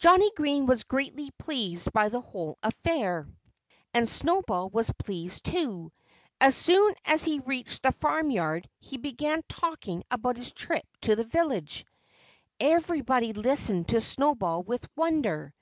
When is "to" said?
11.02-11.14, 13.90-14.00